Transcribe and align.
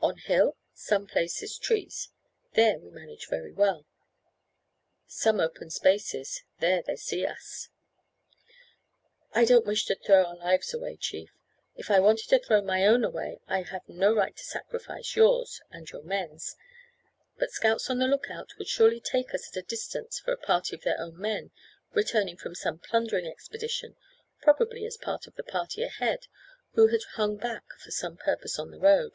On 0.00 0.18
hill 0.18 0.56
some 0.72 1.08
places 1.08 1.58
trees, 1.58 2.10
there 2.52 2.78
we 2.78 2.90
manage 2.90 3.26
very 3.26 3.50
well; 3.52 3.86
some 5.08 5.40
open 5.40 5.68
spaces, 5.68 6.44
there 6.60 6.80
they 6.86 6.94
see 6.94 7.26
us." 7.26 7.70
"I 9.34 9.44
don't 9.44 9.66
wish 9.66 9.84
to 9.86 9.96
throw 9.96 10.24
our 10.24 10.36
lives 10.36 10.72
away, 10.72 10.96
chief; 10.96 11.30
if 11.74 11.90
I 11.90 11.98
wanted 11.98 12.28
to 12.28 12.38
throw 12.38 12.62
my 12.62 12.86
own 12.86 13.02
away, 13.02 13.40
I 13.48 13.62
have 13.62 13.82
no 13.88 14.14
right 14.14 14.36
to 14.36 14.44
sacrifice 14.44 15.16
yours 15.16 15.60
and 15.72 15.90
your 15.90 16.04
men's; 16.04 16.54
but 17.36 17.50
scouts 17.50 17.90
on 17.90 17.98
the 17.98 18.06
look 18.06 18.30
out 18.30 18.52
would 18.58 18.68
surely 18.68 19.00
take 19.00 19.34
us 19.34 19.48
at 19.48 19.56
a 19.60 19.66
distance 19.66 20.20
for 20.20 20.30
a 20.30 20.36
party 20.38 20.76
of 20.76 20.82
their 20.82 21.00
own 21.00 21.18
men 21.20 21.50
returning 21.94 22.36
from 22.36 22.54
some 22.54 22.78
plundering 22.78 23.26
expedition, 23.26 23.96
probably 24.40 24.86
as 24.86 24.96
part 24.96 25.26
of 25.26 25.34
the 25.34 25.42
party 25.42 25.82
ahead, 25.82 26.28
who 26.74 26.86
had 26.88 27.02
hung 27.14 27.36
back 27.36 27.64
for 27.80 27.90
some 27.90 28.16
purpose 28.16 28.56
on 28.56 28.70
the 28.70 28.78
road." 28.78 29.10